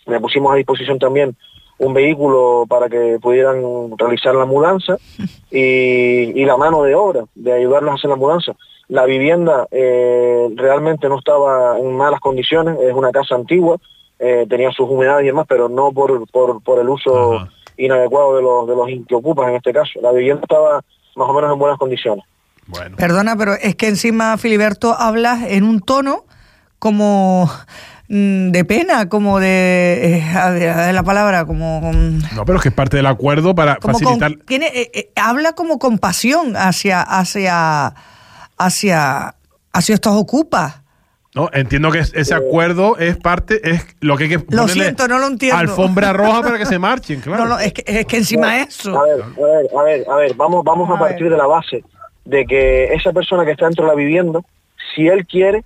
le 0.06 0.20
pusimos 0.20 0.52
a 0.52 0.56
disposición 0.56 0.98
también 0.98 1.36
un 1.78 1.92
vehículo 1.92 2.64
para 2.68 2.88
que 2.88 3.18
pudieran 3.20 3.62
realizar 3.98 4.34
la 4.34 4.46
mudanza 4.46 4.96
y, 5.50 6.44
la 6.44 6.56
mano 6.56 6.82
de 6.82 6.94
obra 6.94 7.24
de 7.34 7.52
ayudarlos 7.52 7.90
a 7.90 7.94
hacer 7.94 8.10
la 8.10 8.16
mudanza. 8.16 8.52
La 8.88 9.04
vivienda 9.04 9.66
eh, 9.70 10.48
realmente 10.54 11.08
no 11.08 11.18
estaba 11.18 11.78
en 11.78 11.94
malas 11.96 12.20
condiciones, 12.20 12.78
es 12.80 12.94
una 12.94 13.10
casa 13.10 13.34
antigua, 13.34 13.78
eh, 14.18 14.46
tenía 14.48 14.70
sus 14.72 14.88
humedades 14.88 15.24
y 15.24 15.26
demás, 15.28 15.46
pero 15.48 15.68
no 15.68 15.92
por, 15.92 16.26
por, 16.30 16.78
el 16.80 16.88
uso 16.88 17.48
inadecuado 17.76 18.36
de 18.36 18.42
los, 18.42 18.68
de 18.68 18.76
los 18.76 19.06
que 19.06 19.14
ocupan 19.14 19.50
en 19.50 19.56
este 19.56 19.72
caso. 19.72 20.00
La 20.00 20.12
vivienda 20.12 20.42
estaba 20.42 20.82
más 21.16 21.28
o 21.28 21.34
menos 21.34 21.52
en 21.52 21.58
buenas 21.58 21.78
condiciones. 21.78 22.24
Perdona, 22.96 23.36
pero 23.36 23.54
es 23.54 23.76
que 23.76 23.88
encima, 23.88 24.36
Filiberto, 24.38 24.94
hablas 24.98 25.44
en 25.48 25.64
un 25.64 25.80
tono 25.80 26.24
como 26.78 27.48
Mm, 28.08 28.52
de 28.52 28.64
pena, 28.64 29.08
como 29.08 29.40
de, 29.40 30.18
eh, 30.18 30.92
la 30.92 31.02
palabra, 31.02 31.44
como... 31.44 31.80
No, 32.34 32.44
pero 32.44 32.58
es 32.58 32.62
que 32.62 32.68
es 32.68 32.74
parte 32.74 32.96
del 32.96 33.06
acuerdo 33.06 33.54
para 33.54 33.78
facilitar... 33.80 34.32
tiene, 34.46 34.66
eh, 34.66 34.90
eh, 34.94 35.12
habla 35.16 35.54
como 35.54 35.80
con 35.80 35.98
pasión 35.98 36.56
hacia, 36.56 37.02
hacia, 37.02 37.94
hacia, 38.56 39.34
hacia 39.72 39.94
estos 39.94 40.14
ocupas. 40.14 40.82
No, 41.36 41.50
entiendo 41.52 41.90
que 41.90 41.98
ese 41.98 42.34
acuerdo 42.34 42.96
es 42.96 43.18
parte, 43.18 43.60
es 43.62 43.94
lo 44.00 44.16
que 44.16 44.24
hay 44.24 44.30
que 44.30 44.44
Lo 44.48 44.66
siento, 44.68 45.06
no 45.06 45.18
lo 45.18 45.26
entiendo. 45.26 45.58
Alfombra 45.58 46.14
roja 46.14 46.40
para 46.40 46.56
que 46.56 46.64
se 46.64 46.78
marchen, 46.80 47.20
claro. 47.20 47.44
No, 47.44 47.50
no, 47.50 47.58
es 47.58 47.74
que, 47.74 47.84
es 47.86 48.06
que 48.06 48.16
encima 48.16 48.62
eso. 48.62 48.98
A 48.98 49.04
ver, 49.04 49.22
a 49.76 49.82
ver, 49.82 50.06
a 50.08 50.16
ver, 50.16 50.34
vamos, 50.34 50.64
vamos 50.64 50.88
a, 50.88 50.98
partir 50.98 51.28
de 51.28 51.36
la 51.36 51.46
base 51.46 51.84
de 52.24 52.46
que 52.46 52.84
esa 52.94 53.12
persona 53.12 53.44
que 53.44 53.50
está 53.50 53.66
dentro 53.66 53.84
de 53.84 53.90
la 53.90 53.94
vivienda, 53.94 54.40
si 54.94 55.08
él 55.08 55.26
quiere, 55.26 55.62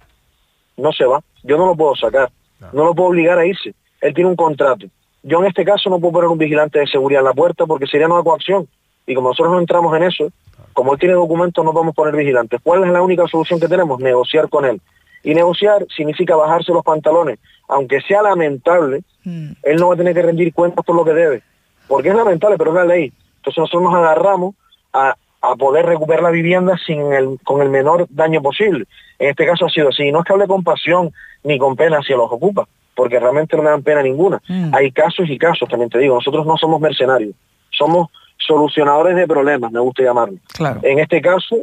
no 0.76 0.90
se 0.90 1.04
va. 1.04 1.22
Yo 1.44 1.56
no 1.56 1.66
lo 1.66 1.76
puedo 1.76 1.94
sacar, 1.94 2.32
no 2.72 2.84
lo 2.84 2.92
puedo 2.92 3.10
obligar 3.10 3.38
a 3.38 3.46
irse. 3.46 3.72
Él 4.00 4.12
tiene 4.12 4.28
un 4.28 4.36
contrato. 4.36 4.86
Yo 5.22 5.38
en 5.38 5.46
este 5.46 5.64
caso 5.64 5.88
no 5.88 6.00
puedo 6.00 6.14
poner 6.14 6.30
un 6.30 6.38
vigilante 6.38 6.80
de 6.80 6.88
seguridad 6.88 7.20
en 7.20 7.26
la 7.26 7.32
puerta 7.32 7.64
porque 7.66 7.86
sería 7.86 8.08
una 8.08 8.24
coacción. 8.24 8.66
Y 9.06 9.14
como 9.14 9.28
nosotros 9.28 9.52
no 9.52 9.60
entramos 9.60 9.96
en 9.96 10.02
eso, 10.02 10.32
como 10.72 10.94
él 10.94 10.98
tiene 10.98 11.14
documentos, 11.14 11.64
no 11.64 11.72
vamos 11.72 11.92
a 11.92 11.94
poner 11.94 12.16
vigilantes. 12.16 12.58
¿Cuál 12.60 12.82
es 12.82 12.90
la 12.90 13.02
única 13.02 13.28
solución 13.28 13.60
que 13.60 13.68
tenemos? 13.68 14.00
Negociar 14.00 14.48
con 14.48 14.64
él. 14.64 14.80
Y 15.22 15.34
negociar 15.34 15.86
significa 15.94 16.36
bajarse 16.36 16.72
los 16.72 16.84
pantalones. 16.84 17.38
Aunque 17.68 18.00
sea 18.02 18.22
lamentable, 18.22 19.02
mm. 19.24 19.50
él 19.62 19.76
no 19.76 19.88
va 19.88 19.94
a 19.94 19.96
tener 19.96 20.14
que 20.14 20.22
rendir 20.22 20.52
cuentas 20.52 20.84
por 20.84 20.96
lo 20.96 21.04
que 21.04 21.12
debe. 21.12 21.42
Porque 21.86 22.08
es 22.08 22.14
lamentable, 22.14 22.56
pero 22.56 22.70
es 22.70 22.76
la 22.76 22.84
ley. 22.84 23.12
Entonces 23.36 23.58
nosotros 23.58 23.82
nos 23.82 23.94
agarramos 23.94 24.54
a, 24.92 25.14
a 25.42 25.56
poder 25.56 25.86
recuperar 25.86 26.22
la 26.22 26.30
vivienda 26.30 26.78
sin 26.86 27.12
el, 27.12 27.38
con 27.44 27.62
el 27.62 27.70
menor 27.70 28.06
daño 28.10 28.42
posible. 28.42 28.86
En 29.18 29.30
este 29.30 29.46
caso 29.46 29.66
ha 29.66 29.70
sido 29.70 29.88
así. 29.88 30.10
No 30.10 30.20
es 30.20 30.24
que 30.24 30.32
hable 30.32 30.46
con 30.46 30.62
pasión 30.62 31.12
ni 31.44 31.58
con 31.58 31.76
pena 31.76 31.98
hacia 31.98 32.16
los 32.16 32.30
ocupa, 32.30 32.66
porque 32.94 33.18
realmente 33.18 33.56
no 33.56 33.62
me 33.62 33.70
dan 33.70 33.82
pena 33.82 34.02
ninguna. 34.02 34.40
Mm. 34.48 34.74
Hay 34.74 34.90
casos 34.92 35.28
y 35.28 35.38
casos, 35.38 35.68
también 35.68 35.90
te 35.90 35.98
digo. 35.98 36.14
Nosotros 36.14 36.46
no 36.46 36.56
somos 36.56 36.80
mercenarios, 36.80 37.34
somos 37.70 38.08
solucionadores 38.38 39.16
de 39.16 39.26
problemas, 39.26 39.70
me 39.70 39.80
gusta 39.80 40.02
llamarlo. 40.02 40.38
En 40.82 40.98
este 40.98 41.20
caso, 41.20 41.56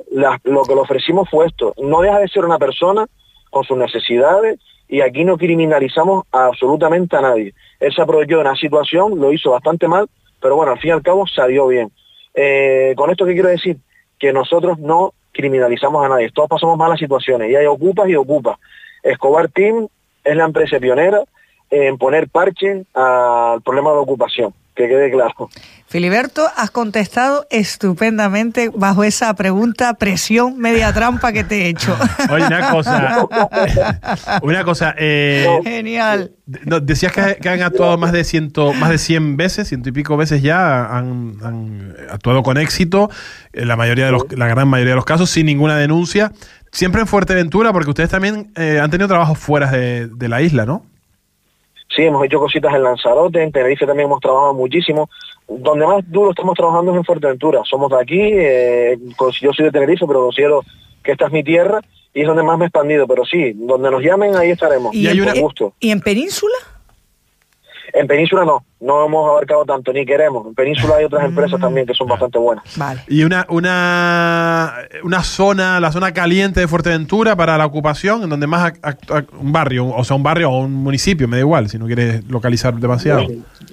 lo 0.44 0.64
que 0.64 0.76
le 0.76 0.82
ofrecimos 0.82 1.30
fue 1.30 1.48
esto. 1.48 1.74
No 1.82 2.02
deja 2.02 2.20
de 2.20 2.28
ser 2.28 2.46
una 2.46 2.58
persona 2.58 3.08
con 3.50 3.64
sus 3.64 3.78
necesidades 3.78 4.60
y 4.88 5.02
aquí 5.02 5.26
no 5.26 5.38
criminalizamos 5.38 6.26
absolutamente 6.32 7.16
a 7.18 7.22
nadie. 7.22 7.54
Él 7.80 7.94
se 7.94 8.02
aprovechó 8.02 8.36
de 8.36 8.42
una 8.42 8.56
situación, 8.56 9.20
lo 9.20 9.32
hizo 9.32 9.52
bastante 9.52 9.88
mal, 9.88 10.08
pero 10.42 10.56
bueno, 10.56 10.72
al 10.72 10.80
fin 10.80 10.90
y 10.90 10.94
al 10.94 11.02
cabo 11.02 11.28
salió 11.28 11.68
bien. 11.68 11.92
Eh, 12.34 12.94
con 12.96 13.10
esto, 13.10 13.26
¿qué 13.26 13.34
quiero 13.34 13.50
decir? 13.50 13.78
Que 14.20 14.32
nosotros 14.32 14.80
no 14.80 15.14
criminalizamos 15.34 16.06
a 16.06 16.10
nadie, 16.10 16.32
todos 16.32 16.50
pasamos 16.50 16.78
malas 16.78 17.00
situaciones 17.00 17.52
y 17.52 17.56
hay 17.56 17.66
ocupas 17.66 18.10
y 18.10 18.16
ocupas. 18.16 18.58
Escobar 19.04 19.50
Team 19.50 19.88
es 20.24 20.36
la 20.36 20.46
empresa 20.46 20.80
pionera 20.80 21.24
en 21.70 21.98
poner 21.98 22.30
parche 22.30 22.86
al 22.94 23.62
problema 23.62 23.92
de 23.92 23.98
ocupación 23.98 24.54
que 24.78 24.88
quede 24.88 25.12
claro. 25.12 25.50
Filiberto, 25.88 26.46
has 26.56 26.70
contestado 26.70 27.48
estupendamente 27.50 28.70
bajo 28.76 29.06
esa 29.06 29.34
pregunta, 29.36 29.94
presión, 29.94 30.58
media 30.58 30.94
trampa 30.94 31.32
que 31.32 31.44
te 31.44 31.64
he 31.64 31.70
hecho. 31.70 31.98
Oye, 32.30 32.46
una 32.46 32.70
cosa. 32.70 33.28
una 34.44 34.64
cosa. 34.64 34.94
Eh, 34.98 35.48
Genial. 35.64 36.32
decías 36.46 37.14
que, 37.14 37.50
han 37.50 37.62
actuado 37.62 37.98
más 37.98 38.12
de, 38.12 38.26
ciento, 38.26 38.74
más 38.74 38.90
de 38.90 38.98
100 38.98 39.38
veces, 39.38 39.70
ciento 39.70 39.88
y 39.90 39.94
pico 39.94 40.18
veces 40.18 40.42
ya, 40.42 40.86
han, 40.86 41.96
actuado 42.12 42.44
con 42.44 42.58
éxito, 42.58 43.10
en 43.54 43.70
la, 43.70 43.78
mayoría 43.78 44.08
de 44.08 44.12
los, 44.12 44.26
la 44.32 44.48
gran 44.48 44.68
mayoría 44.68 44.92
de 44.92 44.98
los 44.98 45.06
casos, 45.06 45.30
sin 45.30 45.46
ninguna 45.46 45.78
denuncia. 45.78 46.34
Siempre 46.72 47.00
en 47.00 47.08
Fuerteventura, 47.08 47.72
porque 47.72 47.90
ustedes 47.90 48.10
también 48.10 48.52
eh, 48.58 48.80
han 48.82 48.92
tenido 48.92 49.08
trabajos 49.08 49.40
fuera 49.40 49.72
de, 49.72 50.08
de 50.08 50.28
la 50.28 50.42
isla, 50.42 50.66
¿no? 50.66 50.86
Sí, 51.98 52.04
hemos 52.04 52.24
hecho 52.24 52.38
cositas 52.38 52.76
en 52.76 52.84
Lanzarote, 52.84 53.42
en 53.42 53.52
Tenerife 53.52 53.88
también 53.88 54.06
hemos 54.06 54.22
trabajado 54.22 54.54
muchísimo. 54.54 55.10
Donde 55.48 55.88
más 55.88 56.04
duro 56.08 56.30
estamos 56.30 56.56
trabajando 56.56 56.92
es 56.92 56.98
en 56.98 57.04
Fuerteventura. 57.04 57.62
Somos 57.68 57.90
de 57.90 58.00
aquí, 58.00 58.22
eh, 58.22 59.00
yo 59.42 59.52
soy 59.52 59.66
de 59.66 59.72
Tenerife, 59.72 60.06
pero 60.06 60.26
considero 60.26 60.62
que 61.04 61.14
esta 61.14 61.26
es 61.26 61.32
mi 61.32 61.44
tierra 61.44 61.82
y 62.14 62.22
es 62.22 62.28
donde 62.28 62.44
más 62.44 62.56
me 62.60 62.66
he 62.66 62.68
expandido. 62.68 63.08
Pero 63.08 63.26
sí, 63.26 63.54
donde 63.56 63.90
nos 63.90 64.04
llamen, 64.04 64.36
ahí 64.36 64.52
estaremos. 64.52 64.94
¿Y, 64.94 65.08
hay 65.08 65.40
gusto. 65.42 65.74
¿Y 65.80 65.90
en 65.90 66.00
Península? 66.00 66.54
En 67.94 68.08
Península 68.08 68.46
no, 68.46 68.64
no 68.80 69.06
hemos 69.06 69.30
abarcado 69.30 69.66
tanto, 69.66 69.94
ni 69.94 70.06
queremos. 70.06 70.46
En 70.48 70.56
Península 70.56 70.98
hay 70.98 71.06
otras 71.06 71.26
empresas 71.26 71.60
mm. 71.60 71.62
también 71.62 71.88
que 71.88 71.94
son 71.94 72.08
bastante 72.08 72.38
buenas. 72.38 72.64
Vale. 72.78 73.02
Y 73.08 73.24
una, 73.24 73.46
una, 73.50 74.74
una 75.04 75.24
zona, 75.24 75.80
la 75.80 75.92
zona 75.92 76.14
caliente 76.14 76.60
de 76.60 76.68
Fuerteventura 76.68 77.36
para 77.36 77.58
la 77.58 77.66
ocupación, 77.66 78.24
en 78.24 78.30
donde 78.30 78.48
más 78.48 78.74
un 79.40 79.52
barrio, 79.52 79.88
o 79.88 80.04
sea, 80.04 80.16
un 80.16 80.24
barrio 80.24 80.52
o 80.52 80.60
un 80.60 80.74
municipio, 80.74 81.28
me 81.28 81.38
da 81.38 81.42
igual, 81.42 81.70
si 81.70 81.78
no 81.78 81.86
quieres 81.86 82.26
localizar 82.30 82.74
demasiado. 82.76 83.24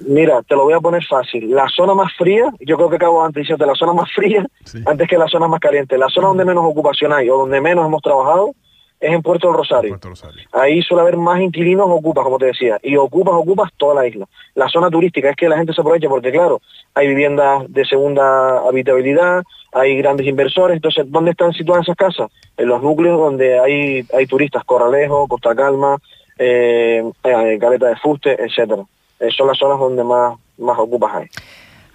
Mira, 0.07 0.41
te 0.43 0.55
lo 0.55 0.63
voy 0.63 0.73
a 0.73 0.79
poner 0.79 1.03
fácil. 1.05 1.51
La 1.51 1.67
zona 1.69 1.93
más 1.93 2.11
fría, 2.17 2.51
yo 2.59 2.77
creo 2.77 2.89
que 2.89 2.95
acabo 2.97 3.23
antes 3.23 3.41
diciendo, 3.41 3.65
la 3.65 3.75
zona 3.75 3.93
más 3.93 4.11
fría, 4.13 4.45
antes 4.85 5.07
que 5.07 5.17
la 5.17 5.27
zona 5.27 5.47
más 5.47 5.59
caliente. 5.59 5.97
La 5.97 6.09
zona 6.09 6.27
donde 6.27 6.45
menos 6.45 6.63
ocupación 6.65 7.13
hay 7.13 7.29
o 7.29 7.37
donde 7.37 7.61
menos 7.61 7.85
hemos 7.85 8.01
trabajado, 8.01 8.51
es 9.05 9.13
en 9.13 9.21
Puerto 9.21 9.47
del 9.47 9.57
Rosario. 9.57 9.99
Ahí 10.51 10.81
suele 10.81 11.01
haber 11.01 11.17
más 11.17 11.39
inquilinos 11.39 11.85
ocupas, 11.89 12.23
como 12.23 12.39
te 12.39 12.47
decía, 12.47 12.79
y 12.81 12.95
ocupas, 12.97 13.35
ocupas 13.35 13.71
toda 13.77 13.95
la 13.95 14.07
isla. 14.07 14.25
La 14.55 14.67
zona 14.67 14.89
turística 14.89 15.29
es 15.29 15.35
que 15.35 15.47
la 15.47 15.57
gente 15.57 15.73
se 15.73 15.81
aprovecha 15.81 16.09
porque, 16.09 16.31
claro, 16.31 16.61
hay 16.95 17.07
viviendas 17.07 17.71
de 17.71 17.85
segunda 17.85 18.59
habitabilidad, 18.67 19.43
hay 19.71 19.97
grandes 19.97 20.25
inversores, 20.25 20.75
entonces, 20.75 21.05
¿dónde 21.11 21.31
están 21.31 21.53
situadas 21.53 21.85
esas 21.85 21.97
casas? 21.97 22.31
En 22.57 22.67
los 22.67 22.81
núcleos 22.81 23.19
donde 23.19 23.59
hay, 23.59 24.05
hay 24.13 24.25
turistas, 24.25 24.63
Corralejo, 24.63 25.27
Costa 25.27 25.55
Calma, 25.55 25.97
eh, 26.39 27.03
eh 27.23 27.57
Caleta 27.59 27.87
de 27.87 27.95
Fuste, 27.97 28.41
etcétera. 28.41 28.83
Eh, 29.19 29.29
son 29.35 29.47
las 29.47 29.57
zonas 29.57 29.79
donde 29.79 30.03
más, 30.03 30.37
más 30.57 30.79
ocupas 30.79 31.13
hay. 31.15 31.27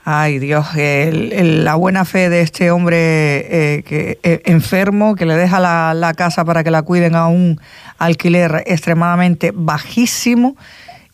Ay 0.04 0.38
Dios, 0.38 0.66
la 0.74 1.74
buena 1.74 2.04
fe 2.04 2.30
de 2.30 2.40
este 2.40 2.70
hombre 2.70 2.96
eh, 2.96 3.82
que, 3.82 4.18
eh, 4.22 4.40
enfermo 4.46 5.14
que 5.14 5.26
le 5.26 5.34
deja 5.36 5.60
la, 5.60 6.14
casa 6.16 6.44
para 6.44 6.64
que 6.64 6.70
la 6.70 6.82
cuiden 6.82 7.14
a 7.14 7.26
un 7.28 7.60
alquiler 7.98 8.64
extremadamente 8.66 9.52
bajísimo 9.54 10.56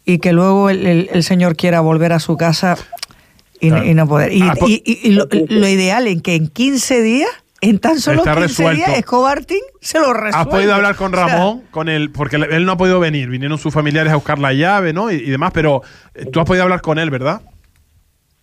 y 0.04 0.18
que 0.18 0.32
luego 0.32 0.70
el, 0.70 1.22
señor 1.24 1.56
quiera 1.56 1.80
volver 1.80 2.12
a 2.12 2.20
su 2.20 2.36
casa 2.36 2.76
y, 3.60 3.70
no 3.70 4.06
poder. 4.06 4.32
Y, 4.32 4.42
ah, 4.42 4.54
lo, 5.48 5.68
ideal 5.68 6.06
es 6.06 6.22
que 6.22 6.36
en 6.36 6.46
15 6.46 7.02
días 7.02 7.30
en 7.62 7.80
tan 7.80 7.98
solo 7.98 8.22
15 8.22 8.70
días, 8.70 8.98
Escobar 8.98 9.44
se 9.80 9.98
lo 9.98 10.12
resuelve. 10.12 10.36
¿Has 10.36 10.46
podido 10.46 10.74
hablar 10.74 10.94
con 10.94 11.12
Ramón? 11.12 11.62
con 11.72 11.88
él, 11.88 12.10
porque 12.12 12.36
él 12.36 12.64
no 12.64 12.72
ha 12.72 12.76
podido 12.76 13.00
venir. 13.00 13.28
Vinieron 13.30 13.58
sus 13.58 13.74
familiares 13.74 14.12
a 14.12 14.16
buscar 14.16 14.38
la 14.38 14.52
llave, 14.52 14.92
¿no? 14.92 15.10
Y, 15.10 15.16
y 15.16 15.30
demás, 15.30 15.50
pero 15.52 15.82
eh, 16.14 16.26
tú 16.26 16.38
has 16.38 16.46
podido 16.46 16.62
hablar 16.62 16.82
con 16.82 16.98
él, 16.98 17.10
¿verdad? 17.10 17.40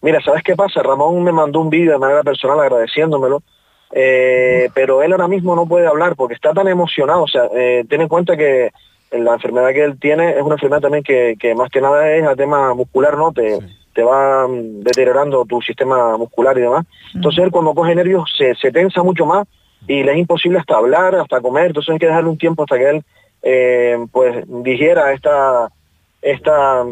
Mira, 0.04 0.20
¿sabes 0.22 0.44
qué 0.44 0.54
pasa? 0.54 0.84
Ramón 0.84 1.24
me 1.24 1.32
mandó 1.32 1.62
un 1.62 1.70
vídeo 1.70 1.94
de 1.94 1.98
manera 1.98 2.24
personal 2.24 2.60
agradeciéndomelo, 2.60 3.42
eh, 3.94 4.70
pero 4.74 5.02
él 5.02 5.14
ahora 5.14 5.30
mismo 5.30 5.56
no 5.56 5.66
puede 5.66 5.88
hablar 5.88 6.18
porque 6.18 6.34
está 6.34 6.54
tan 6.54 6.68
emocionado. 6.68 7.24
O 7.24 7.28
sea, 7.28 7.44
eh, 7.56 7.86
ten 7.90 8.02
en 8.02 8.10
cuenta 8.10 8.36
que 8.36 8.72
la 9.12 9.36
enfermedad 9.36 9.70
que 9.70 9.86
él 9.86 9.98
tiene 9.98 10.32
es 10.32 10.42
una 10.42 10.56
enfermedad 10.56 10.82
también 10.82 11.06
que, 11.06 11.56
más 11.56 11.70
que 11.70 11.80
nada 11.80 12.14
es 12.14 12.28
a 12.28 12.36
tema 12.36 12.74
muscular, 12.74 13.18
¿no? 13.18 13.32
Te, 13.32 13.60
te 13.94 14.04
va 14.04 14.46
deteriorando 14.50 15.46
tu 15.46 15.62
sistema 15.62 16.18
muscular 16.18 16.58
y 16.58 16.62
demás. 16.62 16.86
Entonces 17.16 17.42
él 17.42 17.52
cuando 17.52 17.74
coge 17.74 17.96
nervios 17.96 18.30
se, 18.38 18.56
se 18.56 18.74
tensa 18.74 19.04
mucho 19.04 19.26
más 19.26 19.48
y 19.88 20.04
le 20.04 20.12
es 20.12 20.18
imposible 20.18 20.60
hasta 20.60 20.76
hablar, 20.76 21.16
hasta 21.16 21.40
comer. 21.40 21.68
Entonces 21.68 21.94
hay 21.94 22.00
que 22.00 22.08
dejarle 22.08 22.30
un 22.30 22.38
tiempo 22.38 22.64
hasta 22.64 22.78
que 22.78 22.90
él 22.90 23.04
eh, 23.42 24.06
pues 24.12 24.44
digiera 24.48 25.14
esta 25.14 25.70
esta 26.22 26.84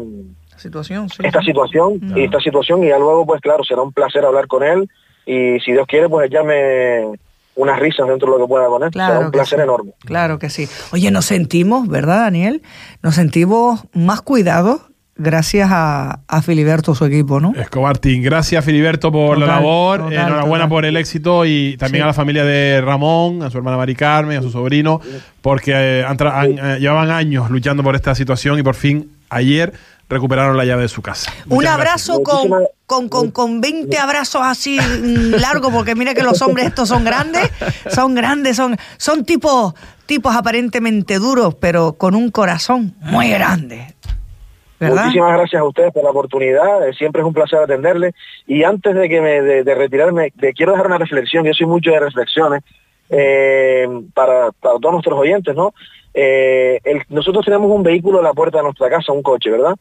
situación, 0.62 1.08
esta 1.22 1.42
situación 1.42 2.00
y 2.14 2.24
esta 2.24 2.40
situación 2.40 2.84
y 2.84 2.88
ya 2.88 2.98
luego 2.98 3.26
pues 3.26 3.40
claro 3.40 3.64
será 3.64 3.82
un 3.82 3.92
placer 3.92 4.24
hablar 4.24 4.46
con 4.46 4.62
él 4.62 4.88
y 5.26 5.60
si 5.60 5.72
Dios 5.72 5.86
quiere 5.86 6.08
pues 6.08 6.30
llame 6.30 7.18
unas 7.54 7.78
risas 7.78 8.08
dentro 8.08 8.32
de 8.32 8.38
lo 8.38 8.44
que 8.44 8.48
pueda 8.48 8.66
poner. 8.66 8.92
Será 8.92 9.18
un 9.18 9.30
placer 9.30 9.60
enorme. 9.60 9.92
Claro 10.04 10.38
que 10.38 10.48
sí. 10.48 10.68
Oye, 10.92 11.10
nos 11.10 11.26
sentimos, 11.26 11.86
¿verdad, 11.86 12.20
Daniel? 12.20 12.62
Nos 13.02 13.16
sentimos 13.16 13.84
más 13.92 14.22
cuidados 14.22 14.80
gracias 15.14 15.68
a, 15.70 16.42
Filiberto, 16.42 16.94
su 16.94 17.04
equipo, 17.04 17.38
¿no? 17.40 17.52
Escobartín, 17.54 18.22
gracias 18.22 18.64
Filiberto 18.64 19.12
por 19.12 19.38
la 19.38 19.46
labor, 19.46 20.12
enhorabuena 20.12 20.68
por 20.68 20.84
el 20.84 20.96
éxito 20.96 21.44
y 21.44 21.76
también 21.76 22.04
a 22.04 22.06
la 22.08 22.14
familia 22.14 22.44
de 22.44 22.80
Ramón, 22.80 23.42
a 23.42 23.50
su 23.50 23.58
hermana 23.58 23.76
Mari 23.76 23.94
Carmen, 23.94 24.38
a 24.38 24.42
su 24.42 24.50
sobrino, 24.50 25.00
porque 25.42 25.72
eh, 25.74 26.00
eh, 26.00 26.76
llevaban 26.80 27.10
años 27.10 27.50
luchando 27.50 27.82
por 27.82 27.94
esta 27.94 28.14
situación 28.14 28.58
y 28.58 28.62
por 28.62 28.74
fin 28.74 29.10
ayer 29.28 29.72
recuperaron 30.12 30.56
la 30.56 30.64
llave 30.64 30.82
de 30.82 30.88
su 30.88 31.02
casa. 31.02 31.32
Un 31.48 31.66
abrazo 31.66 32.22
con, 32.22 32.50
con, 32.86 33.08
con, 33.08 33.30
con, 33.30 33.60
20 33.60 33.96
abrazos 33.98 34.42
así 34.44 34.78
largos, 35.40 35.72
porque 35.72 35.94
mira 35.94 36.14
que 36.14 36.22
los 36.22 36.40
hombres 36.42 36.66
estos 36.66 36.88
son 36.88 37.04
grandes, 37.04 37.50
son 37.88 38.14
grandes, 38.14 38.56
son, 38.56 38.76
son 38.98 39.24
tipos, 39.24 39.74
tipos 40.06 40.36
aparentemente 40.36 41.18
duros, 41.18 41.54
pero 41.54 41.94
con 41.94 42.14
un 42.14 42.30
corazón 42.30 42.94
muy 43.00 43.30
grande. 43.30 43.94
¿verdad? 44.78 45.04
Muchísimas 45.04 45.38
gracias 45.38 45.60
a 45.60 45.64
ustedes 45.64 45.92
por 45.92 46.02
la 46.02 46.10
oportunidad, 46.10 46.88
eh, 46.88 46.92
siempre 46.92 47.22
es 47.22 47.26
un 47.26 47.32
placer 47.32 47.60
atenderles. 47.60 48.14
Y 48.46 48.64
antes 48.64 48.94
de 48.94 49.08
que 49.08 49.20
me 49.20 49.40
de, 49.40 49.74
retirarme, 49.74 50.32
quiero 50.56 50.72
dejar 50.72 50.88
una 50.88 50.98
reflexión, 50.98 51.44
yo 51.44 51.54
soy 51.54 51.66
mucho 51.66 51.90
de 51.92 52.00
reflexiones, 52.00 52.62
eh, 53.08 53.86
para, 54.12 54.50
para, 54.52 54.78
todos 54.80 54.92
nuestros 54.92 55.18
oyentes, 55.18 55.54
¿no? 55.54 55.72
Eh, 56.14 56.80
nosotros 57.08 57.44
tenemos 57.44 57.70
un 57.70 57.82
vehículo 57.82 58.18
a 58.18 58.22
la 58.22 58.32
puerta 58.32 58.58
de 58.58 58.64
nuestra 58.64 58.90
casa, 58.90 59.12
un 59.12 59.22
coche, 59.22 59.50
¿verdad? 59.50 59.74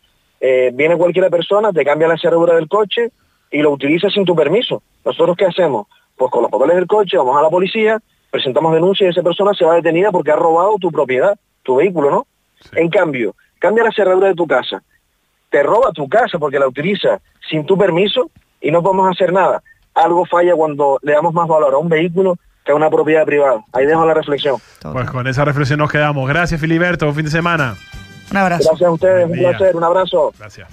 Eh, 0.44 0.72
viene 0.74 0.98
cualquier 0.98 1.30
persona, 1.30 1.72
te 1.72 1.86
cambia 1.86 2.08
la 2.08 2.18
cerradura 2.18 2.56
del 2.56 2.68
coche 2.68 3.12
y 3.52 3.62
lo 3.62 3.72
utiliza 3.72 4.10
sin 4.10 4.26
tu 4.26 4.36
permiso. 4.36 4.82
¿Nosotros 5.06 5.38
qué 5.38 5.46
hacemos? 5.46 5.86
Pues 6.18 6.32
con 6.32 6.42
los 6.42 6.52
papeles 6.52 6.78
del 6.78 6.88
coche 6.88 7.16
vamos 7.16 7.38
a 7.38 7.44
la 7.44 7.50
policía, 7.50 8.00
presentamos 8.32 8.74
denuncia 8.74 9.06
y 9.06 9.12
esa 9.12 9.22
persona 9.22 9.54
se 9.54 9.66
va 9.66 9.76
detenida 9.76 10.12
porque 10.12 10.32
ha 10.32 10.36
robado 10.36 10.78
tu 10.80 10.92
propiedad, 10.92 11.38
tu 11.62 11.76
vehículo, 11.76 12.10
¿no? 12.10 12.28
En 12.74 12.90
cambio, 12.90 13.36
cambia 13.60 13.84
la 13.84 13.92
cerradura 13.92 14.30
de 14.30 14.36
tu 14.36 14.48
casa, 14.48 14.82
te 15.52 15.62
roba 15.62 15.92
tu 15.92 16.10
casa 16.10 16.40
porque 16.40 16.58
la 16.58 16.68
utiliza 16.68 17.22
sin 17.48 17.66
tu 17.66 17.78
permiso 17.78 18.32
y 18.60 18.72
no 18.72 18.82
podemos 18.82 19.12
hacer 19.12 19.32
nada. 19.32 19.62
Algo 19.94 20.26
falla 20.26 20.56
cuando 20.56 20.98
le 21.04 21.14
damos 21.14 21.34
más 21.34 21.48
valor 21.48 21.76
a 21.76 21.78
un 21.78 21.90
vehículo 21.90 22.36
que 22.66 22.72
a 22.72 22.76
una 22.76 22.90
propiedad 22.90 23.26
privada. 23.26 23.64
Ahí 23.74 23.86
dejo 23.86 24.06
la 24.06 24.14
reflexión. 24.14 24.58
Pues 24.82 25.10
con 25.10 25.28
esa 25.28 25.46
reflexión 25.46 25.80
nos 25.80 25.92
quedamos. 25.92 26.28
Gracias, 26.28 26.60
Filiberto. 26.60 27.06
Buen 27.06 27.16
fin 27.16 27.26
de 27.26 27.32
semana. 27.32 27.76
Un 28.32 28.38
abrazo. 28.38 28.70
Gracias 28.70 28.88
a 28.88 28.92
ustedes, 28.92 29.26
un 29.26 29.32
placer, 29.34 29.76
un 29.76 29.84
abrazo. 29.84 30.34
Gracias. 30.40 30.68